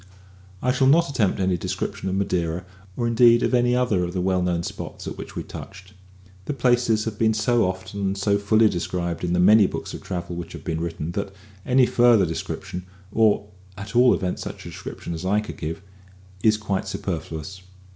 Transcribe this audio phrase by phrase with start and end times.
[0.63, 2.65] I shall not attempt any description of Madeira,
[2.97, 5.93] or indeed of any other of the well known spots at which we touched.
[6.45, 10.01] The places have been so often and so fully described in the many books of
[10.01, 11.31] travel which have been written, that
[11.67, 13.45] any further description, or
[13.77, 15.83] at all events such description as I could give,
[16.41, 17.61] is quite superfluous.